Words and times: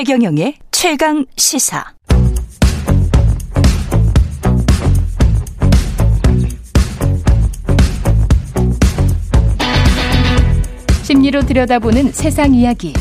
최경영의 0.00 0.54
최강 0.70 1.26
시사. 1.36 1.84
심리로 11.02 11.42
들여다보는 11.42 12.12
세상 12.12 12.54
이야기. 12.54 12.94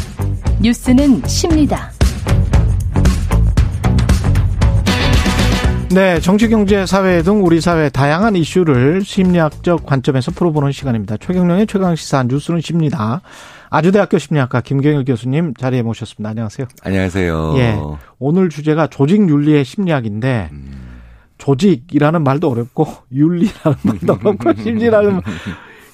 뉴스는 0.61 1.25
십니다. 1.25 1.89
네, 5.91 6.19
정치, 6.19 6.50
경제, 6.50 6.86
사회 6.86 7.21
등 7.21 7.46
우리 7.46 7.61
사회 7.61 7.88
다양한 7.88 8.36
이슈를 8.36 9.05
심리학적 9.05 9.86
관점에서 9.86 10.32
풀어보는 10.32 10.74
시간입니다. 10.74 11.16
최경령의 11.16 11.66
최강 11.68 11.96
시사 11.96 12.24
뉴스는 12.24 12.60
십니다. 12.60 13.21
아주대학교 13.69 14.18
심리학과 14.18 14.61
김경일 14.61 15.05
교수님 15.05 15.54
자리에 15.54 15.82
모셨습니다. 15.82 16.29
안녕하세요. 16.29 16.68
안녕하세요. 16.83 17.54
예. 17.57 17.79
오늘 18.18 18.50
주제가 18.50 18.87
조직 18.87 19.29
윤리의 19.29 19.64
심리학인데 19.64 20.50
음. 20.51 21.01
조직이라는 21.37 22.24
말도 22.24 22.50
어렵고 22.50 22.87
윤리라는 23.11 23.77
말도 23.83 24.13
어렵고 24.13 24.54
심리라는 24.61 25.21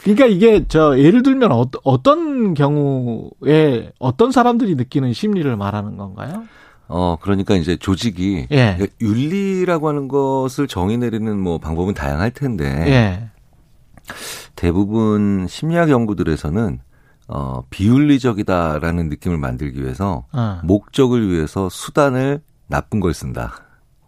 그러니까 0.03 0.25
이게 0.25 0.65
저 0.67 0.97
예를 0.97 1.23
들면 1.23 1.51
어, 1.51 1.65
어떤 1.83 2.53
경우에 2.53 3.91
어떤 3.99 4.31
사람들이 4.31 4.75
느끼는 4.75 5.13
심리를 5.13 5.55
말하는 5.55 5.97
건가요? 5.97 6.45
어, 6.87 7.17
그러니까 7.19 7.55
이제 7.55 7.75
조직이 7.75 8.47
예. 8.51 8.77
윤리라고 9.01 9.89
하는 9.89 10.07
것을 10.07 10.67
정의 10.67 10.97
내리는 10.97 11.37
뭐 11.37 11.57
방법은 11.57 11.93
다양할 11.93 12.31
텐데 12.31 12.65
예. 12.87 13.29
대부분 14.55 15.47
심리학 15.49 15.89
연구들에서는 15.89 16.79
어, 17.27 17.63
비윤리적이다라는 17.69 19.09
느낌을 19.09 19.37
만들기 19.37 19.81
위해서 19.81 20.25
어. 20.31 20.59
목적을 20.63 21.29
위해서 21.29 21.69
수단을 21.69 22.41
나쁜 22.67 22.99
걸 22.99 23.13
쓴다. 23.13 23.55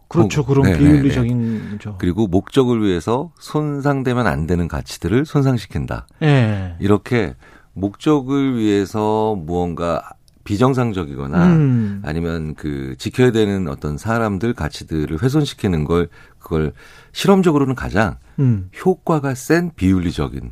그렇죠. 0.07 0.45
그런 0.45 0.63
네네네. 0.63 0.79
비윤리적인 0.79 1.79
죠. 1.81 1.95
그리고 1.99 2.27
목적을 2.27 2.81
위해서 2.81 3.31
손상되면 3.39 4.25
안 4.25 4.47
되는 4.47 4.67
가치들을 4.67 5.25
손상시킨다. 5.25 6.07
예. 6.21 6.75
이렇게 6.79 7.35
목적을 7.73 8.57
위해서 8.57 9.35
무언가 9.35 10.11
비정상적이거나 10.45 11.45
음. 11.47 12.01
아니면 12.05 12.55
그 12.55 12.95
지켜야 12.97 13.31
되는 13.31 13.67
어떤 13.67 13.97
사람들 13.97 14.53
가치들을 14.53 15.21
훼손시키는 15.21 15.83
걸 15.83 16.07
그걸 16.39 16.71
실험적으로는 17.11 17.75
가장 17.75 18.17
음. 18.39 18.69
효과가 18.85 19.35
센 19.35 19.71
비윤리적인 19.75 20.51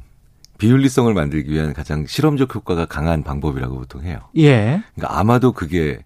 비윤리성을 0.57 1.13
만들기 1.13 1.51
위한 1.51 1.73
가장 1.73 2.05
실험적 2.05 2.53
효과가 2.55 2.85
강한 2.85 3.23
방법이라고 3.23 3.75
보통 3.75 4.03
해요. 4.03 4.19
예. 4.37 4.81
그러니까 4.95 5.19
아마도 5.19 5.51
그게 5.51 5.99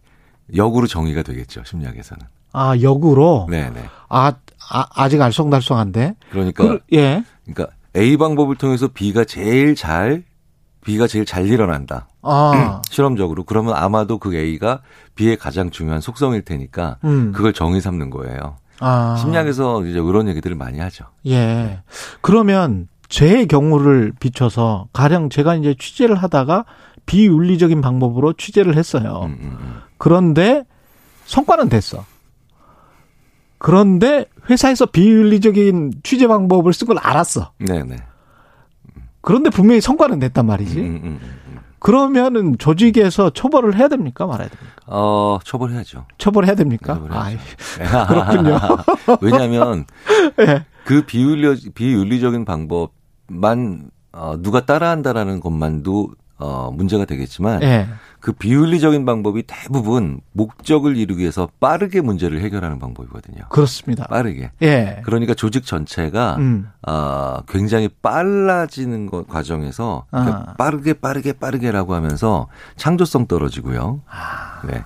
역으로 0.56 0.88
정의가 0.88 1.24
되겠죠 1.24 1.64
심리학에서는. 1.66 2.26
아 2.54 2.76
역으로. 2.82 3.48
네네. 3.50 3.84
아, 4.10 4.34
아 4.72 4.86
아직 4.96 5.18
알쏭달쏭한데. 5.18 6.16
그러니까. 6.32 6.64
그, 6.64 6.80
예. 6.94 7.24
그러니까 7.46 7.76
A 7.96 8.18
방법을 8.18 8.56
통해서 8.56 8.88
B가 8.88 9.26
제일 9.26 9.76
잘 9.76 10.24
B가 10.86 11.08
제일 11.08 11.26
잘 11.26 11.48
일어난다. 11.48 12.08
아. 12.22 12.82
실험적으로 12.90 13.44
그러면 13.44 13.76
아마도 13.76 14.18
그 14.18 14.36
A가 14.36 14.82
B의 15.16 15.38
가장 15.38 15.70
중요한 15.70 16.02
속성일 16.02 16.44
테니까 16.44 16.98
음. 17.04 17.32
그걸 17.32 17.54
정의 17.54 17.82
삼는 17.82 18.10
거예요. 18.10 18.58
아. 18.80 19.18
심리학에서 19.20 19.86
이제 19.86 20.02
그런 20.02 20.28
얘기들을 20.30 20.56
많이 20.56 20.80
하죠. 20.80 21.06
예. 21.28 21.82
그러면 22.22 22.88
제 23.10 23.46
경우를 23.46 24.14
비춰서 24.20 24.88
가령 24.94 25.30
제가 25.30 25.56
이제 25.56 25.76
취재를 25.78 26.16
하다가 26.16 26.66
비윤리적인 27.08 27.82
방법으로 27.82 28.34
취재를 28.34 28.78
했어요. 28.78 29.24
음, 29.26 29.38
음, 29.42 29.58
음. 29.60 29.82
그런데 29.98 30.64
성과는 31.26 31.70
됐어. 31.70 32.06
그런데 33.58 34.26
회사에서 34.50 34.86
비윤리적인 34.86 36.02
취재 36.04 36.28
방법을 36.28 36.72
쓴 36.72 36.88
걸 36.88 36.98
알았어. 37.00 37.52
네네. 37.58 37.98
그런데 39.22 39.50
분명히 39.50 39.82
성과는 39.82 40.20
냈단 40.20 40.46
말이지. 40.46 40.80
음, 40.80 41.02
음, 41.04 41.20
음, 41.22 41.60
그러면은 41.80 42.58
조직에서 42.58 43.32
처벌을 43.32 43.76
해야 43.76 43.88
됩니까 43.88 44.26
말아야 44.28 44.48
됩니까? 44.50 44.76
어, 44.86 45.40
처벌해야죠. 45.44 46.06
처벌해야 46.18 46.56
됩니까? 46.56 47.02
아, 47.10 48.06
그렇군요. 48.08 48.60
왜냐하면 49.22 49.86
네. 50.38 50.66
그 50.86 51.06
비윤리 51.06 51.72
비윤리적인 51.74 52.46
방법 52.46 52.92
만 53.30 53.90
어, 54.12 54.36
누가 54.42 54.66
따라한다라는 54.66 55.40
것만도 55.40 56.14
어, 56.40 56.72
문제가 56.74 57.04
되겠지만 57.04 57.62
예. 57.64 57.88
그 58.22 58.32
비윤리적인 58.32 59.06
방법이 59.06 59.44
대부분 59.46 60.22
목적을 60.32 60.96
이루기 60.96 61.22
위해서 61.22 61.50
빠르게 61.60 62.00
문제를 62.02 62.40
해결하는 62.42 62.80
방법이거든요. 62.80 63.44
그렇습니다. 63.50 64.08
빠르게. 64.08 64.52
예. 64.62 65.02
그러니까 65.04 65.34
조직 65.34 65.66
전체가 65.66 66.38
음. 66.38 66.70
어, 66.88 67.40
굉장히 67.48 67.90
빨라지는 68.02 69.08
것 69.08 69.28
과정에서 69.28 70.06
아. 70.12 70.54
빠르게 70.58 70.94
빠르게 70.94 71.34
빠르게라고 71.34 71.94
하면서 71.94 72.48
창조성 72.78 73.28
떨어지고요. 73.28 74.02
아. 74.10 74.62
네. 74.66 74.84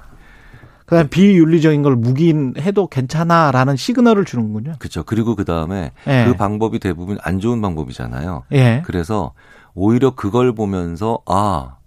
그다음 0.86 1.08
비윤리적인 1.08 1.82
걸 1.82 1.96
묵인해도 1.96 2.88
괜찮아라는 2.88 3.76
시그널을 3.76 4.26
주는군요. 4.26 4.74
그렇죠. 4.80 5.04
그리고 5.04 5.36
그 5.36 5.46
다음에 5.46 5.92
예. 6.08 6.26
그 6.28 6.36
방법이 6.36 6.80
대부분 6.80 7.18
안 7.22 7.40
좋은 7.40 7.62
방법이잖아요. 7.62 8.44
예. 8.54 8.82
그래서 8.86 9.34
오히려 9.74 10.16
그걸 10.16 10.54
보면서 10.54 11.20
아 11.26 11.78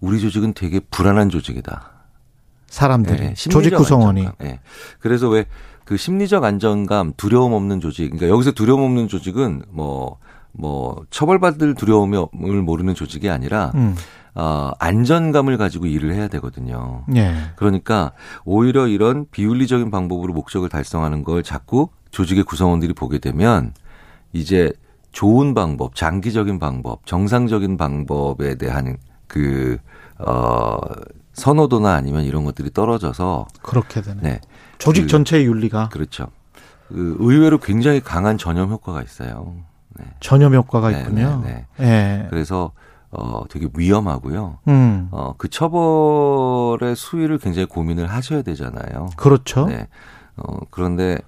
우리 0.00 0.20
조직은 0.20 0.54
되게 0.54 0.80
불안한 0.80 1.30
조직이다. 1.30 1.90
사람들이 2.66 3.22
예, 3.24 3.34
조직 3.34 3.74
구성원이. 3.74 4.28
예. 4.42 4.60
그래서 5.00 5.28
왜 5.28 5.44
그 5.84 5.96
심리적 5.96 6.44
안정감, 6.44 7.12
두려움 7.16 7.52
없는 7.52 7.80
조직. 7.80 8.04
그러니까 8.10 8.28
여기서 8.28 8.52
두려움 8.52 8.82
없는 8.82 9.08
조직은 9.08 9.62
뭐 9.70 10.18
뭐뭐 10.52 11.06
처벌받을 11.10 11.74
두려움을 11.74 12.62
모르는 12.62 12.94
조직이 12.94 13.30
아니라 13.30 13.72
음. 13.74 13.94
어, 14.34 14.70
안전감을 14.78 15.58
가지고 15.58 15.86
일을 15.86 16.14
해야 16.14 16.28
되거든요. 16.28 17.04
예. 17.14 17.34
그러니까 17.56 18.12
오히려 18.44 18.86
이런 18.86 19.26
비윤리적인 19.30 19.90
방법으로 19.90 20.32
목적을 20.32 20.68
달성하는 20.68 21.24
걸 21.24 21.42
자꾸 21.42 21.88
조직의 22.10 22.44
구성원들이 22.44 22.94
보게 22.94 23.18
되면 23.18 23.74
이제 24.32 24.72
좋은 25.12 25.52
방법, 25.52 25.94
장기적인 25.94 26.58
방법, 26.58 27.04
정상적인 27.06 27.76
방법에 27.76 28.54
대한 28.56 28.96
그, 29.26 29.78
어, 30.18 30.78
선호도나 31.34 31.94
아니면 31.94 32.24
이런 32.24 32.44
것들이 32.44 32.70
떨어져서. 32.72 33.46
그렇게 33.62 34.00
되네. 34.00 34.20
네. 34.22 34.40
조직 34.78 35.02
그, 35.02 35.08
전체의 35.08 35.44
윤리가. 35.46 35.90
그렇죠. 35.90 36.28
그 36.88 37.16
의외로 37.18 37.58
굉장히 37.58 38.00
강한 38.00 38.38
전염 38.38 38.70
효과가 38.70 39.02
있어요. 39.02 39.56
네. 39.98 40.04
전염 40.20 40.54
효과가 40.54 40.90
네, 40.90 41.00
있군요. 41.00 41.42
네, 41.44 41.66
네. 41.76 41.86
네. 41.86 42.26
그래서 42.30 42.72
어, 43.10 43.44
되게 43.48 43.68
위험하고요. 43.74 44.58
음. 44.68 45.08
어, 45.10 45.34
그 45.36 45.48
처벌의 45.48 46.96
수위를 46.96 47.38
굉장히 47.38 47.66
고민을 47.66 48.06
하셔야 48.06 48.42
되잖아요. 48.42 49.10
그렇죠. 49.16 49.66
네. 49.66 49.88
어, 50.36 50.58
그런데 50.70 51.18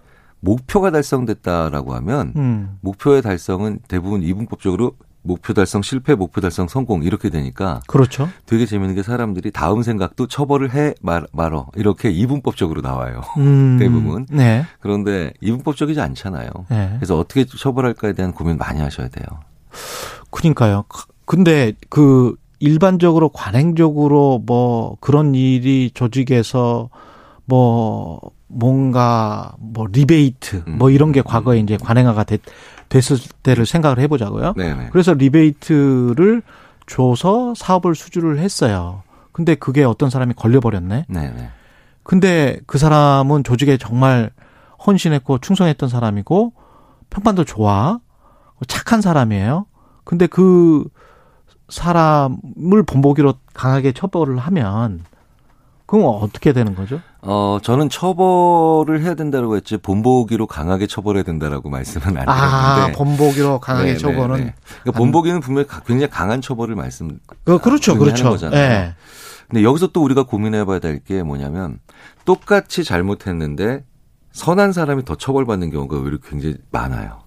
목표가 0.41 0.91
달성됐다라고 0.91 1.95
하면 1.95 2.33
음. 2.37 2.79
목표의 2.81 3.23
달성은 3.23 3.81
대부분 3.89 4.23
이분법적으로 4.23 4.93
목표 5.25 5.55
달성 5.55 5.83
실패, 5.83 6.15
목표 6.15 6.41
달성 6.41 6.69
성공 6.69 7.03
이렇게 7.03 7.31
되니까 7.31 7.81
그렇죠. 7.87 8.29
되게 8.47 8.67
재밌는 8.67 8.95
게 8.95 9.03
사람들이 9.03 9.51
다음 9.51 9.83
생각도 9.83 10.27
처벌을 10.29 10.75
해 10.75 10.95
말, 11.01 11.27
말어 11.33 11.69
이렇게 11.75 12.11
이분법적으로 12.11 12.83
나와요. 12.83 13.23
음. 13.39 13.77
대부분. 13.81 14.27
네. 14.31 14.65
그런데 14.81 15.33
이분법적이지 15.41 16.01
않잖아요. 16.01 16.51
네. 16.69 16.93
그래서 16.97 17.19
어떻게 17.19 17.45
처벌할까에 17.45 18.13
대한 18.13 18.33
고민 18.33 18.59
많이 18.59 18.81
하셔야 18.81 19.09
돼요. 19.09 19.27
그러니까요. 20.31 20.85
근데 21.25 21.73
그 21.89 22.37
일반적으로 22.61 23.31
관행적으로 23.31 24.43
뭐 24.47 24.97
그런 25.01 25.35
일이 25.35 25.91
조직에서 25.93 26.91
뭐 27.47 28.21
뭔가 28.47 29.55
뭐 29.59 29.87
리베이트 29.91 30.65
뭐 30.67 30.91
이런 30.91 31.13
게 31.13 31.23
과거에 31.23 31.59
이제 31.59 31.77
관행화가 31.77 32.25
됐, 32.25 32.41
됐을 32.89 33.17
때를 33.43 33.67
생각을 33.67 33.99
해보자고요. 34.01 34.55
네네. 34.57 34.89
그래서 34.93 35.15
리베이트를 35.15 36.43
줘서 36.87 37.55
사업을 37.57 37.95
수주를 37.95 38.39
했어요. 38.39 39.03
근데 39.33 39.55
그게 39.55 39.85
어떤 39.85 40.11
사람이 40.11 40.35
걸려버렸네. 40.35 41.07
네네. 41.09 41.51
근데 42.03 42.61
그 42.67 42.79
사람은 42.79 43.45
조직에 43.45 43.79
정말 43.79 44.31
헌신했고 44.87 45.39
충성했던 45.39 45.89
사람이고 45.89 46.53
평판도 47.11 47.45
좋아. 47.45 47.99
착한 48.69 49.01
사람이에요. 49.01 49.67
근데 50.05 50.27
그 50.27 50.85
사람을 51.69 52.83
본보기로 52.87 53.35
강하게 53.55 53.93
처벌을 53.93 54.39
하면 54.39 55.05
그럼 55.87 56.07
어떻게 56.07 56.53
되는 56.53 56.75
거죠? 56.75 57.01
어, 57.27 57.59
저는 57.63 57.89
처벌을 57.89 59.03
해야 59.03 59.15
된다고 59.15 59.57
했지 59.57 59.79
본보기로 59.79 60.47
강하게 60.47 60.87
처벌해야 60.87 61.23
된다라고 61.23 61.71
말씀은 61.71 62.19
안 62.19 62.29
아, 62.29 62.35
드렸는데. 62.35 62.93
아, 62.93 62.99
본보기로 62.99 63.61
강하게 63.61 63.93
네, 63.93 63.97
처벌은. 63.99 64.37
네, 64.37 64.45
네. 64.45 64.55
그러니까 64.83 64.99
본보기는 64.99 65.41
분명히 65.41 65.67
굉장히 65.87 66.11
강한 66.11 66.43
처벌을 66.43 66.75
말씀. 66.75 67.19
그, 67.45 67.59
그렇죠, 67.59 67.97
그렇죠. 67.97 68.29
거잖아요. 68.29 68.69
네. 68.69 68.95
근데 69.49 69.63
여기서 69.63 69.89
또 69.89 70.03
우리가 70.03 70.25
고민해봐야 70.25 70.79
될 70.81 71.01
게 71.05 71.23
뭐냐면 71.23 71.79
똑같이 72.25 72.85
잘못했는데 72.85 73.85
선한 74.33 74.73
사람이 74.73 75.05
더 75.05 75.15
처벌받는 75.15 75.71
경우가 75.71 75.97
오히려 75.99 76.19
굉장히 76.19 76.57
많아요. 76.71 77.23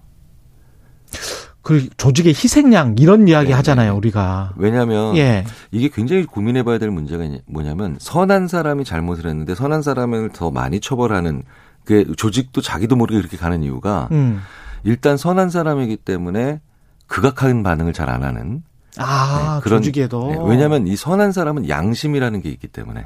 그 1.68 1.86
조직의 1.98 2.32
희생양 2.32 2.96
이런 2.98 3.28
이야기 3.28 3.48
네, 3.48 3.52
하잖아요, 3.52 3.92
네. 3.92 3.96
우리가. 3.98 4.54
왜냐하면 4.56 5.14
예. 5.18 5.44
이게 5.70 5.90
굉장히 5.92 6.24
고민해봐야 6.24 6.78
될 6.78 6.90
문제가 6.90 7.24
뭐냐면 7.44 7.98
선한 8.00 8.48
사람이 8.48 8.86
잘못을 8.86 9.26
했는데 9.28 9.54
선한 9.54 9.82
사람을 9.82 10.30
더 10.32 10.50
많이 10.50 10.80
처벌하는 10.80 11.42
그 11.84 12.14
조직도 12.16 12.62
자기도 12.62 12.96
모르게 12.96 13.18
그렇게 13.18 13.36
가는 13.36 13.62
이유가 13.62 14.08
음. 14.12 14.40
일단 14.82 15.18
선한 15.18 15.50
사람이기 15.50 15.98
때문에 15.98 16.62
극악한 17.06 17.62
반응을 17.62 17.92
잘 17.92 18.08
안 18.08 18.22
하는 18.22 18.62
아, 18.96 19.56
네, 19.58 19.62
그런- 19.62 19.82
조직에도. 19.82 20.28
네, 20.30 20.38
왜냐하면 20.50 20.86
이 20.86 20.96
선한 20.96 21.32
사람은 21.32 21.68
양심이라는 21.68 22.40
게 22.40 22.48
있기 22.48 22.66
때문에 22.68 23.04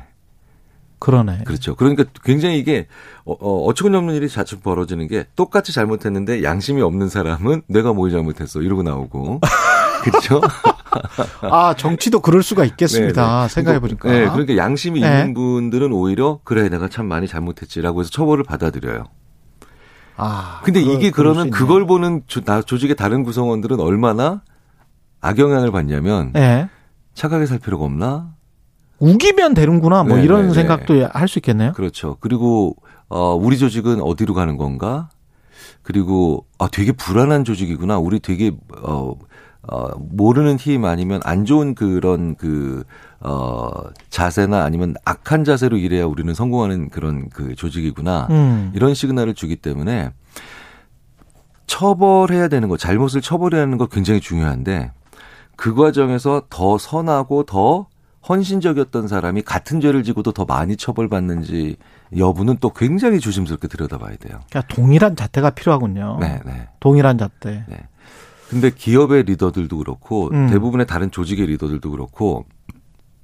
그러네. 1.03 1.41
그렇죠. 1.45 1.75
그러니까 1.75 2.05
굉장히 2.23 2.59
이게 2.59 2.87
어, 3.25 3.33
어, 3.33 3.65
어처구니 3.67 3.97
없는 3.97 4.15
일이 4.15 4.29
자주 4.29 4.61
벌어지는 4.61 5.09
게 5.09 5.27
똑같이 5.35 5.73
잘못했는데 5.73 6.45
양심이 6.45 6.81
없는 6.81 7.09
사람은 7.09 7.63
내가 7.67 7.93
뭘 7.93 8.13
잘못했어 8.13 8.61
이러고 8.63 8.85
나오고 8.85 9.41
그렇죠. 10.05 10.41
아, 11.41 11.75
정치도 11.77 12.21
그럴 12.21 12.45
수가 12.45 12.65
있겠습니다. 12.65 13.41
네, 13.41 13.49
네. 13.49 13.55
생각해 13.55 13.81
보니까. 13.81 14.13
네, 14.13 14.29
그러니까 14.29 14.57
양심이 14.57 15.01
네. 15.01 15.09
있는 15.09 15.35
분들은 15.35 15.93
오히려 15.93 16.39
그래 16.45 16.69
내가 16.69 16.87
참 16.89 17.07
많이 17.07 17.27
잘못했지라고 17.27 18.01
해서 18.01 18.11
처벌을 18.11 18.45
받아들여요. 18.45 19.05
아. 20.17 20.61
근데 20.63 20.85
그럴- 20.85 20.95
이게 20.97 21.11
그러면. 21.11 21.51
그걸 21.51 21.85
보는 21.85 22.23
조, 22.29 22.43
나, 22.43 22.63
조직의 22.63 22.95
다른 22.95 23.25
구성원들은 23.25 23.81
얼마나 23.81 24.43
악영향을 25.21 25.73
받냐면 25.73 26.33
예. 26.37 26.69
착하게 27.15 27.47
살 27.47 27.59
필요가 27.59 27.85
없나? 27.87 28.35
우기면 29.03 29.55
되는구나. 29.55 30.05
뭐 30.05 30.17
네, 30.17 30.23
이런 30.25 30.43
네, 30.43 30.49
네. 30.49 30.55
생각도 30.55 31.09
할 31.13 31.29
수 31.29 31.39
있겠네요. 31.39 31.73
그렇죠. 31.73 32.17
그리고 32.21 32.77
어 33.09 33.35
우리 33.35 33.59
조직은 33.59 34.01
어디로 34.01 34.35
가는 34.35 34.57
건가? 34.57 35.09
그리고 35.83 36.47
아 36.59 36.69
되게 36.71 36.93
불안한 36.93 37.45
조직이구나. 37.45 37.99
우리 37.99 38.21
되게 38.21 38.53
어, 38.83 39.15
어 39.69 39.89
모르는 39.99 40.57
힘 40.57 40.85
아니면 40.85 41.21
안 41.25 41.45
좋은 41.45 41.75
그런 41.75 42.37
그 42.37 42.85
어 43.25 43.71
자세나 44.11 44.65
아니면 44.65 44.95
악한 45.05 45.45
자세로 45.45 45.77
일해야 45.77 46.07
우리는 46.07 46.35
성공하는 46.35 46.91
그런 46.91 47.29
그 47.29 47.55
조직이구나. 47.55 48.27
음. 48.31 48.73
이런 48.75 48.95
시그널을 48.95 49.35
주기 49.35 49.55
때문에 49.55 50.13
처벌해야 51.67 52.49
되는 52.49 52.69
거, 52.69 52.77
잘못을 52.77 53.21
처벌해야 53.21 53.63
하는 53.63 53.79
거 53.79 53.87
굉장히 53.87 54.21
중요한데 54.21 54.91
그 55.57 55.75
과정에서 55.75 56.43
더 56.51 56.79
선하고 56.79 57.45
더 57.45 57.87
헌신적이었던 58.29 59.09
사람이 59.09 59.43
같은 59.43 59.81
죄를 59.81 60.03
지고도 60.03 60.33
더 60.33 60.45
많이 60.45 60.77
처벌받는지 60.77 61.77
여부는 62.17 62.59
또 62.61 62.71
굉장히 62.71 63.21
조심스럽게 63.21 63.69
들여다봐야 63.69 64.17
돼요. 64.17 64.41
그러니까 64.49 64.75
동일한 64.75 65.17
잣대가 65.17 65.51
필요하군요. 65.51 66.19
네, 66.21 66.41
네. 66.45 66.69
동일한 66.81 67.19
잣대. 67.19 67.65
네. 67.69 67.77
근데 68.49 68.71
기업의 68.71 69.25
리더들도 69.25 69.79
그렇고 69.79 70.29
음. 70.33 70.49
대부분의 70.49 70.87
다른 70.87 71.11
조직의 71.11 71.47
리더들도 71.47 71.91
그렇고 71.91 72.45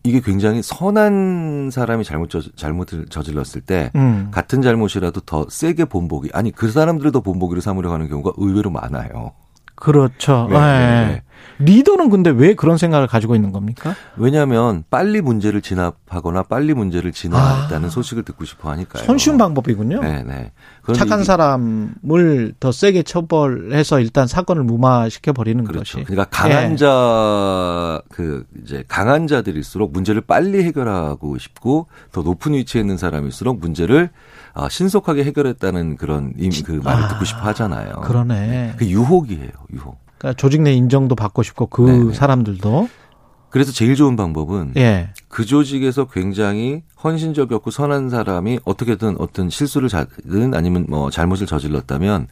이게 0.02 0.20
굉장히 0.20 0.62
선한 0.62 1.70
사람이 1.70 2.02
잘못 2.04 2.30
저, 2.30 2.40
잘못을 2.56 3.06
저질렀을 3.06 3.60
때 3.60 3.90
음. 3.94 4.28
같은 4.30 4.62
잘못이라도 4.62 5.20
더 5.20 5.46
세게 5.50 5.84
본보기 5.86 6.30
아니 6.32 6.50
그 6.50 6.70
사람들을 6.70 7.12
더 7.12 7.20
본보기로 7.20 7.60
삼으려 7.60 7.92
하는 7.92 8.08
경우가 8.08 8.32
의외로 8.38 8.70
많아요. 8.70 9.32
그렇죠. 9.80 10.48
네, 10.50 10.56
예. 10.56 10.60
네, 10.60 11.06
네. 11.06 11.22
리더는 11.60 12.10
근데 12.10 12.30
왜 12.30 12.54
그런 12.54 12.78
생각을 12.78 13.06
가지고 13.06 13.34
있는 13.34 13.52
겁니까? 13.52 13.94
왜냐하면 14.16 14.84
빨리 14.90 15.20
문제를 15.20 15.60
진압하거나 15.60 16.44
빨리 16.44 16.72
문제를 16.74 17.12
진화했다는 17.12 17.86
아. 17.86 17.90
소식을 17.90 18.22
듣고 18.24 18.44
싶어 18.44 18.70
하니까요. 18.70 19.04
손쉬운 19.04 19.38
방법이군요. 19.38 20.00
네, 20.00 20.22
네. 20.22 20.52
착한 20.94 21.24
사람을 21.24 22.54
더 22.60 22.72
세게 22.72 23.02
처벌해서 23.02 24.00
일단 24.00 24.26
사건을 24.26 24.62
무마시켜 24.62 25.32
버리는 25.32 25.62
그렇죠. 25.64 25.98
것이. 25.98 26.04
그러니까 26.04 26.24
강한 26.30 26.72
예. 26.72 26.76
자, 28.18 28.22
그, 28.22 28.44
이제 28.60 28.82
강한 28.88 29.28
자들일수록 29.28 29.92
문제를 29.92 30.20
빨리 30.20 30.64
해결하고 30.64 31.38
싶고 31.38 31.86
더 32.10 32.22
높은 32.22 32.52
위치에 32.52 32.80
있는 32.80 32.96
사람일수록 32.96 33.60
문제를 33.60 34.10
아, 34.54 34.68
신속하게 34.68 35.22
해결했다는 35.22 35.96
그런 35.96 36.32
임, 36.36 36.50
그 36.64 36.72
말을 36.72 37.04
아, 37.04 37.08
듣고 37.08 37.24
싶어 37.24 37.38
하잖아요. 37.38 38.00
그러네. 38.02 38.74
그 38.76 38.86
유혹이에요, 38.86 39.50
유혹. 39.72 39.98
그러니까 40.18 40.36
조직 40.36 40.62
내 40.62 40.72
인정도 40.72 41.14
받고 41.14 41.44
싶고 41.44 41.66
그 41.66 41.82
네, 41.82 41.96
네. 41.96 42.12
사람들도 42.12 42.88
그래서 43.50 43.72
제일 43.72 43.94
좋은 43.94 44.16
방법은 44.16 44.72
예. 44.76 45.10
그 45.28 45.46
조직에서 45.46 46.08
굉장히 46.08 46.82
헌신적이었고 47.02 47.70
선한 47.70 48.10
사람이 48.10 48.58
어떻게든 48.64 49.16
어떤 49.20 49.48
실수를 49.48 49.88
자든 49.88 50.54
아니면 50.54 50.86
뭐 50.88 51.10
잘못을 51.10 51.46
저질렀다면 51.46 52.26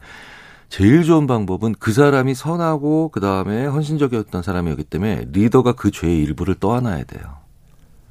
제일 0.69 1.03
좋은 1.03 1.27
방법은 1.27 1.75
그 1.79 1.93
사람이 1.93 2.33
선하고 2.35 3.09
그 3.09 3.19
다음에 3.19 3.65
헌신적이었던 3.65 4.43
사람이었기 4.43 4.83
때문에 4.85 5.25
리더가 5.31 5.73
그 5.73 5.91
죄의 5.91 6.21
일부를 6.23 6.55
떠안아야 6.55 7.03
돼요. 7.05 7.23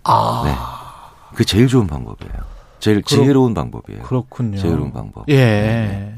아, 0.05 0.43
네. 0.45 1.37
그 1.37 1.45
제일 1.45 1.67
좋은 1.69 1.87
방법이에요. 1.87 2.33
제일 2.81 3.03
그렇- 3.03 3.09
지혜로운 3.23 3.55
방법이에요. 3.55 4.03
그렇군요. 4.03 4.59
좋은 4.59 4.93
방법. 4.93 5.29
예. 5.29 5.35
네, 5.37 6.15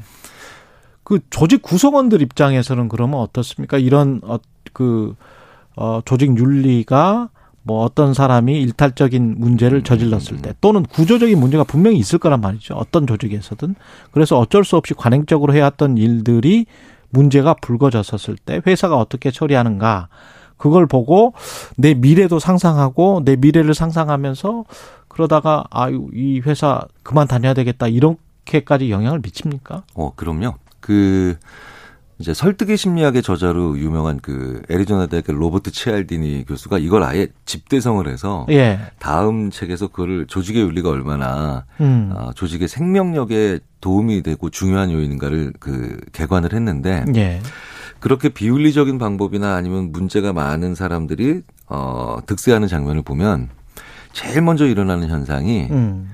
그 1.03 1.19
조직 1.29 1.61
구성원들 1.61 2.21
입장에서는 2.21 2.87
그러면 2.87 3.19
어떻습니까? 3.19 3.77
이런 3.77 4.21
어, 4.23 4.37
그 4.73 5.15
어, 5.75 6.01
조직 6.05 6.37
윤리가 6.37 7.29
뭐 7.69 7.83
어떤 7.83 8.15
사람이 8.15 8.59
일탈적인 8.63 9.35
문제를 9.37 9.83
저질렀을 9.83 10.37
때 10.37 10.55
또는 10.59 10.81
구조적인 10.81 11.39
문제가 11.39 11.63
분명히 11.63 11.99
있을 11.99 12.17
거란 12.17 12.41
말이죠. 12.41 12.73
어떤 12.73 13.05
조직에서든. 13.05 13.75
그래서 14.09 14.39
어쩔 14.39 14.65
수 14.65 14.75
없이 14.75 14.95
관행적으로 14.95 15.53
해왔던 15.53 15.99
일들이 15.99 16.65
문제가 17.11 17.53
불거졌었을 17.53 18.37
때 18.37 18.59
회사가 18.65 18.97
어떻게 18.97 19.29
처리하는가 19.29 20.07
그걸 20.57 20.87
보고 20.87 21.35
내 21.75 21.93
미래도 21.93 22.39
상상하고 22.39 23.21
내 23.23 23.35
미래를 23.35 23.75
상상하면서 23.75 24.65
그러다가 25.07 25.63
아유 25.69 26.07
이 26.11 26.41
회사 26.43 26.81
그만 27.03 27.27
다녀야 27.27 27.53
되겠다 27.53 27.87
이렇게까지 27.87 28.89
영향을 28.89 29.19
미칩니까? 29.19 29.83
어, 29.93 30.13
그럼요. 30.15 30.55
그 30.79 31.37
이제 32.19 32.33
설득의 32.33 32.75
심리학의 32.75 33.23
저자로 33.23 33.77
유명한 33.77 34.19
그 34.21 34.61
애리조나 34.69 35.07
대학의 35.07 35.35
로버트 35.35 35.71
치알디니 35.71 36.45
교수가 36.47 36.77
이걸 36.79 37.03
아예 37.03 37.27
집대성을 37.45 38.05
해서 38.09 38.45
예. 38.49 38.77
다음 38.99 39.49
책에서 39.49 39.87
그거를 39.87 40.27
조직의 40.27 40.61
윤리가 40.63 40.89
얼마나 40.89 41.65
음. 41.79 42.11
어, 42.13 42.31
조직의 42.33 42.67
생명력에 42.67 43.59
도움이 43.79 44.21
되고 44.21 44.49
중요한 44.49 44.91
요인인가를 44.91 45.53
그 45.61 45.97
개관을 46.11 46.53
했는데 46.53 47.05
예. 47.15 47.39
그렇게 48.01 48.27
비윤리적인 48.27 48.97
방법이나 48.97 49.55
아니면 49.55 49.93
문제가 49.93 50.33
많은 50.33 50.75
사람들이 50.75 51.41
어 51.67 52.17
득세하는 52.25 52.67
장면을 52.67 53.01
보면 53.01 53.49
제일 54.11 54.41
먼저 54.41 54.65
일어나는 54.65 55.09
현상이 55.09 55.67
음. 55.71 56.09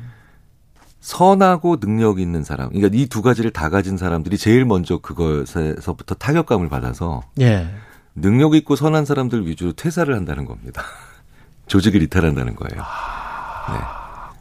선하고 1.05 1.77
능력 1.79 2.19
있는 2.19 2.43
사람, 2.43 2.69
그러니까 2.69 2.89
이 2.99 3.05
두 3.05 3.21
가지를 3.21 3.51
다 3.51 3.69
가진 3.69 3.95
사람들이 3.95 4.39
제일 4.39 4.65
먼저 4.65 4.97
그것에서부터 4.97 6.15
타격감을 6.15 6.67
받아서 6.67 7.21
예. 7.39 7.67
능력 8.15 8.55
있고 8.55 8.75
선한 8.75 9.05
사람들 9.05 9.45
위주로 9.45 9.71
퇴사를 9.73 10.13
한다는 10.13 10.45
겁니다. 10.45 10.81
조직을 11.67 12.01
이탈한다는 12.01 12.55
거예요. 12.55 12.83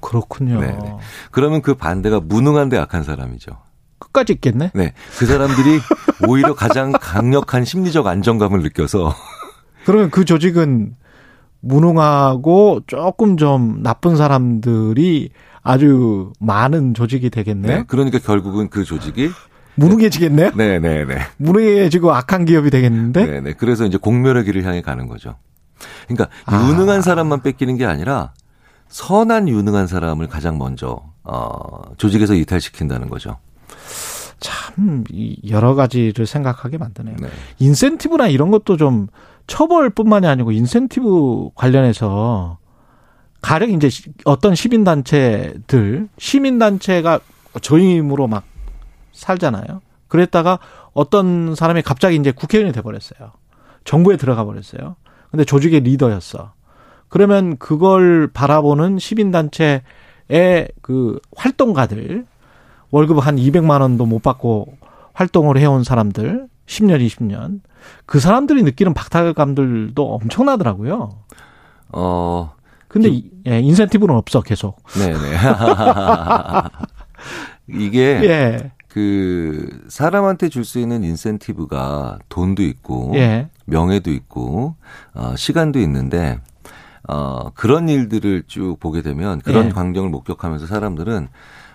그렇군요. 0.00 0.60
네, 0.60 0.68
네. 0.68 0.96
그러면 1.30 1.60
그 1.60 1.74
반대가 1.74 2.20
무능한데 2.20 2.78
악한 2.78 3.02
사람이죠. 3.04 3.58
끝까지 3.98 4.32
있겠네. 4.34 4.70
네. 4.74 4.94
그 5.18 5.26
사람들이 5.26 5.80
오히려 6.28 6.54
가장 6.54 6.92
강력한 6.92 7.64
심리적 7.66 8.06
안정감을 8.06 8.62
느껴서 8.62 9.14
그러면 9.84 10.10
그 10.10 10.24
조직은 10.24 10.96
무능하고 11.60 12.80
조금 12.86 13.36
좀 13.36 13.82
나쁜 13.82 14.16
사람들이 14.16 15.30
아주 15.64 16.32
많은 16.38 16.94
조직이 16.94 17.30
되겠네요. 17.30 17.78
네. 17.78 17.84
그러니까 17.88 18.18
결국은 18.18 18.68
그 18.68 18.84
조직이 18.84 19.30
무능해지겠네요. 19.76 20.52
네, 20.54 20.78
네, 20.78 21.04
네. 21.04 21.18
무능해지고 21.38 22.12
악한 22.12 22.44
기업이 22.44 22.70
되겠는데. 22.70 23.26
네, 23.26 23.40
네. 23.40 23.52
그래서 23.54 23.86
이제 23.86 23.96
공멸의 23.98 24.44
길을 24.44 24.64
향해 24.64 24.82
가는 24.82 25.08
거죠. 25.08 25.36
그러니까 26.06 26.28
아. 26.44 26.68
유능한 26.68 27.02
사람만 27.02 27.42
뺏기는 27.42 27.76
게 27.76 27.86
아니라 27.86 28.32
선한 28.88 29.48
유능한 29.48 29.86
사람을 29.86 30.28
가장 30.28 30.58
먼저 30.58 31.02
어 31.24 31.94
조직에서 31.96 32.34
이탈시킨다는 32.34 33.08
거죠. 33.08 33.38
참, 34.38 35.04
이 35.10 35.40
여러 35.48 35.74
가지를 35.74 36.26
생각하게 36.26 36.76
만드네요. 36.76 37.16
네. 37.18 37.28
인센티브나 37.58 38.28
이런 38.28 38.50
것도 38.50 38.76
좀 38.76 39.06
처벌뿐만이 39.46 40.26
아니고 40.26 40.52
인센티브 40.52 41.50
관련해서 41.54 42.58
가령 43.44 43.70
이제 43.72 43.90
시- 43.90 44.10
어떤 44.24 44.54
시민단체들, 44.54 46.08
시민단체가 46.16 47.20
저임으로 47.60 48.26
막 48.26 48.44
살잖아요. 49.12 49.82
그랬다가 50.08 50.58
어떤 50.94 51.54
사람이 51.54 51.82
갑자기 51.82 52.16
이제 52.16 52.32
국회의원이 52.32 52.72
돼버렸어요. 52.72 53.32
정부에 53.84 54.16
들어가 54.16 54.44
버렸어요. 54.44 54.96
근데 55.30 55.44
조직의 55.44 55.80
리더였어. 55.80 56.52
그러면 57.08 57.58
그걸 57.58 58.28
바라보는 58.32 58.98
시민단체의 58.98 59.82
그 60.80 61.18
활동가들 61.36 62.24
월급 62.90 63.24
한 63.26 63.36
200만 63.36 63.82
원도 63.82 64.06
못 64.06 64.22
받고 64.22 64.78
활동을 65.12 65.58
해온 65.58 65.84
사람들 65.84 66.48
10년, 66.66 67.04
20년 67.06 67.60
그 68.06 68.20
사람들이 68.20 68.62
느끼는 68.62 68.94
박탈감들도 68.94 70.14
엄청나더라고요. 70.14 71.18
어. 71.92 72.54
근데 72.94 73.10
그, 73.10 73.22
예, 73.48 73.58
인센티브는 73.58 74.14
없어 74.14 74.40
계속. 74.40 74.80
네네. 74.92 75.18
이게 77.66 78.20
예. 78.22 78.70
그 78.86 79.82
사람한테 79.88 80.48
줄 80.48 80.64
수 80.64 80.78
있는 80.78 81.02
인센티브가 81.02 82.20
돈도 82.28 82.62
있고 82.62 83.10
예. 83.16 83.48
명예도 83.64 84.12
있고 84.12 84.76
어, 85.12 85.34
시간도 85.36 85.80
있는데 85.80 86.38
어, 87.08 87.50
그런 87.54 87.88
일들을 87.88 88.44
쭉 88.46 88.76
보게 88.78 89.02
되면 89.02 89.40
그런 89.40 89.66
예. 89.66 89.70
광경을 89.70 90.10
목격하면서 90.10 90.68
사람들은 90.68 91.26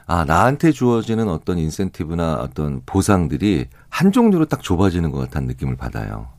아, 0.08 0.24
나한테 0.24 0.72
주어지는 0.72 1.28
어떤 1.28 1.58
인센티브나 1.58 2.36
어떤 2.36 2.82
보상들이 2.86 3.66
한 3.90 4.14
종류로 4.14 4.46
딱 4.46 4.64
좁아지는 4.64 5.12
것 5.12 5.20
같다는 5.20 5.50
느낌을 5.50 5.76
받아요. 5.76 6.30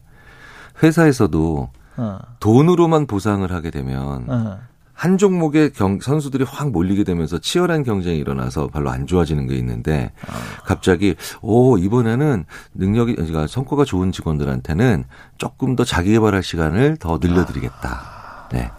회사에서도 0.82 1.68
어. 1.98 2.18
돈으로만 2.40 3.06
보상을 3.06 3.52
하게 3.52 3.70
되면 3.70 4.24
어. 4.30 4.58
한 5.00 5.16
종목의 5.16 5.72
경, 5.72 5.98
선수들이 5.98 6.44
확 6.46 6.72
몰리게 6.72 7.04
되면서 7.04 7.38
치열한 7.38 7.84
경쟁이 7.84 8.18
일어나서 8.18 8.66
별로 8.66 8.90
안 8.90 9.06
좋아지는 9.06 9.46
게 9.46 9.56
있는데 9.56 10.12
어. 10.28 10.32
갑자기 10.66 11.14
오 11.40 11.78
이번에는 11.78 12.44
능력이 12.74 13.14
그러니까 13.14 13.46
성과가 13.46 13.86
좋은 13.86 14.12
직원들한테는 14.12 15.04
조금 15.38 15.74
더 15.74 15.84
자기 15.84 16.10
개발할 16.10 16.42
시간을 16.42 16.98
더 16.98 17.18
늘려드리겠다. 17.18 18.48
네. 18.52 18.70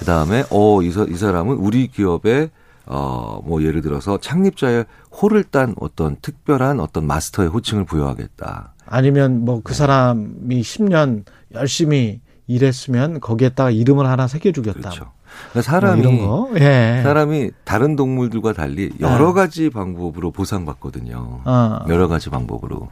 그 0.00 0.04
다음에 0.04 0.42
어이 0.50 0.88
이 0.88 1.14
사람은 1.16 1.54
우리 1.54 1.86
기업의 1.86 2.50
어, 2.86 3.40
뭐 3.44 3.62
예를 3.62 3.82
들어서 3.82 4.18
창립자의 4.18 4.84
호를 5.12 5.44
딴 5.44 5.76
어떤 5.78 6.16
특별한 6.20 6.80
어떤 6.80 7.06
마스터의 7.06 7.48
호칭을 7.50 7.84
부여하겠다. 7.84 8.74
아니면 8.84 9.44
뭐 9.44 9.60
그 9.62 9.74
사람이 9.74 10.60
10년 10.60 11.22
열심히 11.54 12.20
일했으면 12.48 13.20
거기에다가 13.20 13.70
이름을 13.70 14.08
하나 14.08 14.26
새겨주겠다. 14.26 14.80
그렇죠. 14.80 15.12
그러니까 15.50 15.62
사람이 15.62 16.06
뭐 16.06 16.50
예. 16.58 17.00
사람이 17.02 17.50
다른 17.64 17.96
동물들과 17.96 18.52
달리 18.52 18.90
여러 19.00 19.30
예. 19.30 19.32
가지 19.32 19.70
방법으로 19.70 20.30
보상받거든요. 20.30 21.40
어. 21.44 21.78
여러 21.88 22.08
가지 22.08 22.30
방법으로. 22.30 22.88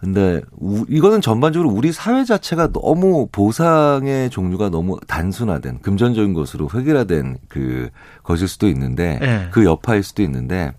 근데 0.00 0.40
이거는 0.88 1.20
전반적으로 1.20 1.70
우리 1.70 1.92
사회 1.92 2.24
자체가 2.24 2.72
너무 2.72 3.28
보상의 3.30 4.30
종류가 4.30 4.68
너무 4.70 4.98
단순화된 5.06 5.78
금전적인 5.80 6.34
것으로 6.34 6.68
획일화된 6.74 7.38
그 7.48 7.88
것일 8.24 8.48
수도 8.48 8.66
있는데 8.66 9.20
네. 9.20 9.48
그 9.52 9.64
여파일 9.64 10.02
수도 10.02 10.22
있는데 10.24 10.72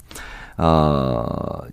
어 0.58 1.24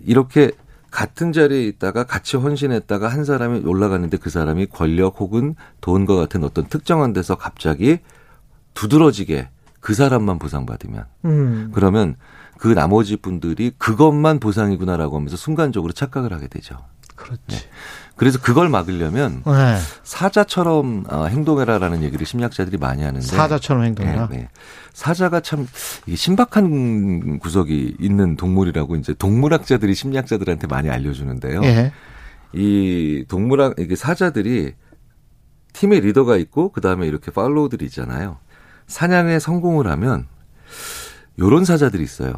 이렇게 0.07 0.53
같은 0.93 1.33
자리에 1.33 1.65
있다가 1.65 2.05
같이 2.05 2.37
헌신했다가 2.37 3.09
한 3.09 3.25
사람이 3.25 3.63
올라가는데 3.65 4.17
그 4.19 4.31
사람이 4.31 4.67
권력 4.67 5.21
혹은 5.21 5.57
돈과 5.81 6.15
같은 6.17 6.45
어떤 6.45 6.67
특정한 6.67 7.13
데서 7.13 7.35
갑자기 7.35 7.99
두드러지게 8.75 9.49
그 9.81 9.95
사람만 9.95 10.39
보상받으면 10.39 11.05
음. 11.25 11.71
그러면 11.75 12.17
그 12.59 12.69
나머지 12.69 13.17
분들이 13.17 13.73
그것만 13.79 14.39
보상이구나라고 14.39 15.17
하면서 15.17 15.37
순간적으로 15.37 15.93
착각을 15.93 16.33
하게 16.33 16.49
되죠. 16.49 16.77
그렇지. 17.17 17.43
네. 17.49 17.57
그래서 18.17 18.39
그걸 18.39 18.69
막으려면 18.69 19.43
네. 19.47 19.79
사자처럼 20.03 21.05
어, 21.09 21.25
행동해라라는 21.25 22.03
얘기를 22.03 22.27
심리학자들이 22.27 22.77
많이 22.77 23.03
하는데 23.03 23.25
사자처럼 23.25 23.85
행동해라. 23.85 24.29
네, 24.29 24.37
네. 24.37 24.49
사자가 24.93 25.41
참 25.41 25.67
신박한 26.15 27.39
구석이 27.39 27.97
있는 27.99 28.37
동물이라고 28.37 28.97
이제 28.97 29.15
동물학자들이 29.15 29.95
심리학자들한테 29.95 30.67
많이 30.67 30.91
알려주는데요. 30.91 31.63
예. 31.65 31.93
이 32.53 33.25
동물학 33.29 33.77
이게 33.79 33.97
사자들이 33.97 34.75
팀의 35.73 36.01
리더가 36.01 36.37
있고 36.37 36.73
그 36.73 36.83
다음에 36.83 37.07
이렇게 37.07 37.31
팔로우들이 37.31 37.87
있잖아요. 37.87 38.39
사냥에 38.91 39.39
성공을 39.39 39.87
하면 39.87 40.27
요런 41.39 41.65
사자들이 41.65 42.03
있어요. 42.03 42.33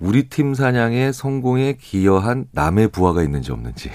우리 0.00 0.28
팀 0.28 0.54
사냥의 0.54 1.12
성공에 1.12 1.74
기여한 1.74 2.46
남의 2.52 2.88
부하가 2.88 3.22
있는지 3.22 3.50
없는지. 3.52 3.90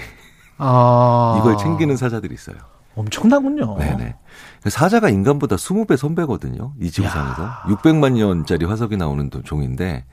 아. 0.58 1.38
이걸 1.40 1.56
챙기는 1.56 1.96
사자들이 1.96 2.34
있어요. 2.34 2.56
엄청나군요. 2.94 3.76
네네. 3.78 4.14
사자가 4.68 5.08
인간보다 5.08 5.56
20배 5.56 5.96
선배거든요. 5.96 6.74
이 6.80 6.90
지구상에서. 6.92 7.42
야. 7.42 7.62
600만 7.66 8.12
년짜리 8.12 8.64
화석이 8.66 8.96
나오는 8.96 9.28
종인데 9.42 10.04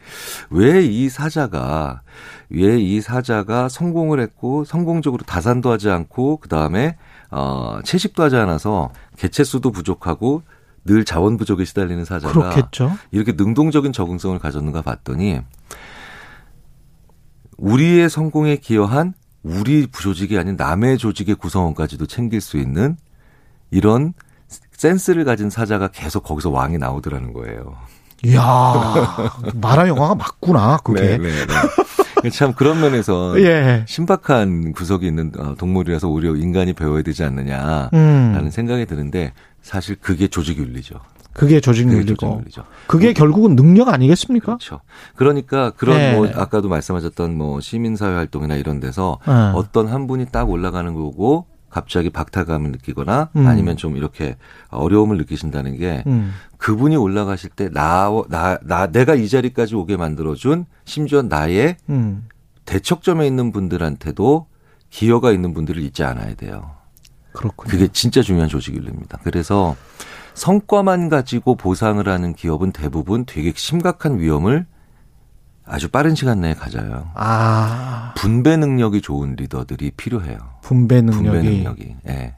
왜 0.50 0.84
이 0.84 1.08
사자가 1.10 2.02
왜 2.50 2.80
이 2.80 3.00
사자가 3.02 3.70
성공을 3.70 4.20
했고 4.20 4.64
성공적으로 4.66 5.24
다산도 5.26 5.70
하지 5.72 5.92
않고 5.92 6.38
그다음에 6.38 6.98
어 7.30 7.80
채식도 7.84 8.24
하지 8.24 8.38
않아서 8.38 8.90
개체 9.16 9.44
수도 9.44 9.72
부족하고 9.72 10.42
늘 10.86 11.06
자원 11.06 11.38
부족에 11.38 11.66
시달리는 11.66 12.04
사자가 12.06 12.34
그렇겠죠. 12.34 12.92
이렇게 13.12 13.34
능동적인 13.34 13.94
적응성을 13.94 14.38
가졌는가 14.40 14.82
봤더니 14.82 15.42
우리의 17.58 18.10
성공에 18.10 18.58
기여한 18.58 19.14
우리 19.44 19.88
조직이 19.92 20.38
아닌 20.38 20.56
남의 20.56 20.98
조직의 20.98 21.36
구성원까지도 21.36 22.08
챙길 22.08 22.42
수 22.42 22.58
있는 22.58 22.98
이런 23.70 24.14
센스를 24.72 25.24
가진 25.26 25.50
사자가 25.50 25.90
계속 25.90 26.24
거기서 26.24 26.50
왕이 26.50 26.78
나오더라는 26.78 27.34
거예요. 27.34 27.78
이야, 28.24 28.42
만화 29.56 29.88
영화가 29.88 30.16
맞구나, 30.16 30.78
그게. 30.84 31.02
네, 31.02 31.18
네, 31.18 31.32
네. 31.32 31.54
참 32.32 32.54
그런 32.54 32.80
면에서 32.82 33.40
예. 33.42 33.84
신박한 33.88 34.74
구석이 34.74 35.08
있는 35.08 35.32
어, 35.38 35.56
동물이라서 35.58 36.08
오히려 36.08 36.36
인간이 36.36 36.74
배워야 36.74 37.02
되지 37.02 37.24
않느냐라는 37.24 37.90
음. 37.94 38.50
생각이 38.50 38.86
드는데 38.86 39.34
사실 39.62 39.96
그게 40.00 40.28
조직 40.28 40.58
윤리죠. 40.58 41.00
그게 41.34 41.62
조직 41.62 41.90
윤리고. 41.90 42.44
그게 42.88 43.08
뭐, 43.08 43.14
결국은 43.14 43.56
능력 43.56 43.88
아니겠습니까? 43.88 44.46
그렇죠. 44.48 44.82
그러니까 45.16 45.72
그런 45.72 45.98
네. 45.98 46.16
뭐 46.16 46.28
아까도 46.28 46.68
말씀하셨던 46.68 47.38
뭐 47.38 47.62
시민사회 47.62 48.14
활동이나 48.16 48.56
이런 48.56 48.80
데서 48.80 49.18
네. 49.26 49.34
어떤 49.56 49.88
한 49.88 50.08
분이 50.08 50.26
딱 50.32 50.50
올라가는 50.50 50.94
거고 50.94 51.46
갑자기 51.72 52.10
박탈감을 52.10 52.72
느끼거나 52.72 53.30
음. 53.36 53.48
아니면 53.48 53.78
좀 53.78 53.98
이렇게 53.98 54.36
어려움을 54.70 55.18
느끼신다는 55.18 55.78
게 55.78 56.04
음. 56.06 56.34
그분이 56.58 56.98
올라가실 56.98 57.52
때 57.52 57.70
나, 57.70 58.10
나, 58.30 58.60
나, 58.62 58.88
내가 58.88 59.16
이 59.16 59.28
자리까지 59.28 59.76
오게 59.76 59.98
만들어준 59.98 60.66
심지어 60.86 61.22
나의 61.22 61.78
음. 61.90 62.28
대척점에 62.66 63.26
있는 63.26 63.52
분들한테도 63.52 64.48
기여가 64.90 65.32
있는 65.32 65.54
분들을 65.54 65.82
잊지 65.82 66.04
않아야 66.04 66.36
돼요. 66.36 66.76
그렇군요. 67.32 67.72
그게 67.72 67.88
진짜 67.88 68.22
중요한 68.22 68.50
조직 68.50 68.76
윤리입니다. 68.76 69.20
그래서 69.24 69.76
성과만 70.34 71.10
가지고 71.10 71.56
보상을 71.56 72.06
하는 72.08 72.34
기업은 72.34 72.74
대부분 72.74 73.26
되게 73.26 73.54
심각한 73.56 74.20
위험을 74.20 74.66
아주 75.72 75.88
빠른 75.90 76.16
시간 76.16 76.42
내에 76.42 76.54
가져요. 76.54 77.10
아. 77.16 78.14
분배 78.18 78.58
능력이 78.58 79.02
좋은 79.02 79.36
리더들이 79.38 79.92
필요해요. 79.92 80.38
분배 80.62 81.02
능력이. 81.02 81.24
분배 81.24 81.42
능력이. 81.50 81.96
예. 82.10 82.36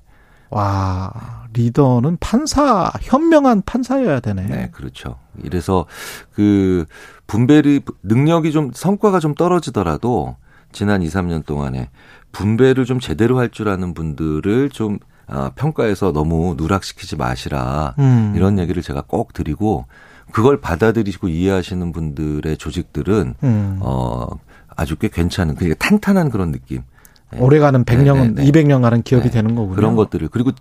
와, 0.52 1.12
리더는 1.54 2.18
판사, 2.20 2.92
현명한 3.02 3.63
판사여야 3.66 4.20
되네. 4.20 4.44
네, 4.44 4.70
그렇죠. 4.72 5.18
이래서 5.44 5.88
그 6.32 6.86
분배를 7.25 7.82
능력이 8.04 8.52
좀 8.52 8.70
성과가 8.72 9.20
좀 9.20 9.34
떨어지더라도 9.34 10.36
지난 10.72 11.02
2, 11.02 11.08
3년 11.08 11.44
동안에 11.44 11.90
분배를 12.32 12.86
좀 12.86 13.00
제대로 13.00 13.40
할 13.40 13.50
줄 13.50 13.68
아는 13.68 13.96
분들을 13.96 14.70
좀 14.70 15.00
어, 15.28 15.50
평가해서 15.56 16.12
너무 16.12 16.54
누락시키지 16.56 17.16
마시라 17.16 17.96
음. 17.98 18.34
이런 18.36 18.60
얘기를 18.60 18.84
제가 18.84 19.04
꼭 19.08 19.34
드리고 19.34 19.86
그걸 20.32 20.60
받아들이시고 20.62 21.27
이해하시는 21.27 21.92
분들의 21.92 22.58
조직들은 22.58 23.36
음. 23.44 23.80
어 23.82 24.27
아주 24.75 24.96
꽤 24.96 25.08
괜찮은 25.08 25.56
그게 25.56 25.74
탄탄한 25.74 26.30
그런 26.30 26.51
느낌. 26.51 26.82
네. 27.32 27.39
오래가는 27.39 27.84
100년, 27.86 28.34
네네네. 28.34 28.44
200년 28.46 28.82
가는 28.82 29.01
기업이 29.01 29.25
네. 29.25 29.32
되는 29.32 29.56
거군요. 29.56 29.75
그런 29.75 29.96
것들을 29.96 30.30
그리고 30.30 30.51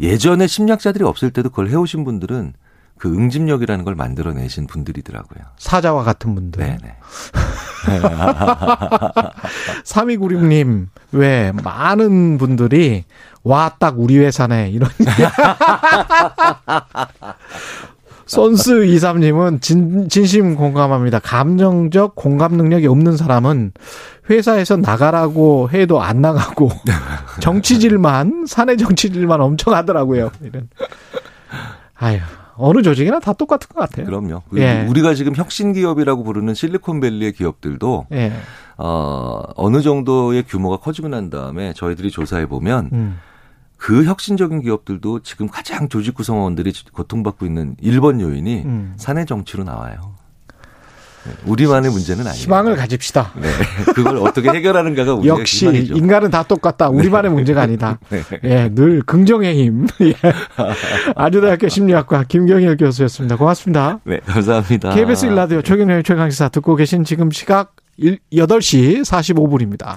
예전에 0.00 0.46
심리학자들이 0.46 1.04
없을 1.04 1.30
때도 1.30 1.50
그걸 1.50 1.68
해오신 1.68 2.04
분들은 2.04 2.54
그 2.98 3.14
응집력이라는 3.14 3.84
걸 3.84 3.94
만들어내신 3.94 4.66
분들이더라고요. 4.66 5.44
사자와 5.56 6.02
같은 6.02 6.34
분들. 6.34 6.62
네네. 6.66 6.96
3296님, 9.84 10.88
왜 11.12 11.52
많은 11.52 12.38
분들이 12.38 13.04
와, 13.44 13.76
딱 13.78 13.98
우리 13.98 14.18
회사네. 14.18 14.70
이런. 14.70 14.90
선스 18.28 18.84
이삼님은 18.84 19.60
진, 19.60 20.08
진심 20.08 20.54
공감합니다. 20.54 21.18
감정적 21.18 22.14
공감 22.14 22.52
능력이 22.52 22.86
없는 22.86 23.16
사람은 23.16 23.72
회사에서 24.30 24.76
나가라고 24.76 25.70
해도 25.72 26.00
안 26.00 26.20
나가고 26.20 26.70
정치질만 27.40 28.44
사내 28.46 28.76
정치질만 28.76 29.40
엄청 29.40 29.74
하더라고요. 29.74 30.30
이런. 30.42 30.68
아유 31.94 32.20
어느 32.58 32.82
조직이나 32.82 33.18
다 33.18 33.32
똑같은 33.32 33.68
것 33.74 33.80
같아요. 33.80 34.04
그럼요. 34.04 34.42
예. 34.56 34.84
우리가 34.88 35.14
지금 35.14 35.34
혁신 35.34 35.72
기업이라고 35.72 36.22
부르는 36.22 36.54
실리콘밸리의 36.54 37.32
기업들도 37.32 38.06
예. 38.12 38.32
어, 38.76 39.42
어느 39.56 39.80
정도의 39.80 40.42
규모가 40.42 40.78
커지고 40.78 41.08
난 41.08 41.30
다음에 41.30 41.72
저희들이 41.72 42.10
조사해 42.10 42.46
보면 42.46 42.90
음. 42.92 43.18
그 43.78 44.04
혁신적인 44.04 44.60
기업들도 44.60 45.20
지금 45.20 45.48
가장 45.48 45.88
조직 45.88 46.14
구성원들이 46.14 46.72
고통받고 46.92 47.46
있는 47.46 47.76
1번 47.82 48.20
요인이 48.20 48.62
음. 48.64 48.94
사내 48.96 49.24
정치로 49.24 49.64
나와요. 49.64 50.16
네, 51.24 51.32
우리만의 51.46 51.90
문제는 51.90 52.26
아니에요. 52.26 52.42
희망을 52.42 52.76
가집시다. 52.76 53.32
네. 53.36 53.48
그걸 53.94 54.16
어떻게 54.18 54.48
해결하는가가 54.48 55.14
우리의 55.14 55.28
역시 55.28 55.66
희망이죠. 55.66 55.94
인간은 55.96 56.30
다 56.30 56.42
똑같다. 56.42 56.88
우리만의 56.88 57.30
문제가 57.30 57.62
아니다. 57.62 57.98
네. 58.10 58.22
예, 58.44 58.68
늘 58.68 59.02
긍정의 59.02 59.56
힘. 59.56 59.86
예. 60.00 60.14
아주대학교 61.14 61.68
심리학과 61.68 62.24
김경일 62.24 62.76
교수였습니다. 62.76 63.36
고맙습니다. 63.36 64.00
네, 64.04 64.20
감사합니다. 64.26 64.90
KBS 64.94 65.26
일라디오 65.26 65.62
최경영의 65.62 66.02
최강시사 66.02 66.48
듣고 66.48 66.76
계신 66.76 67.04
지금 67.04 67.30
시각 67.30 67.74
8시 68.00 69.02
45분입니다. 69.02 69.96